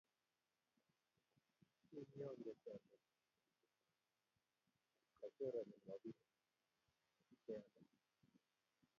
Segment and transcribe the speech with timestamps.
[1.97, 3.05] unii anget kole
[5.17, 5.95] kochorani ngo
[7.25, 7.89] pikchayandet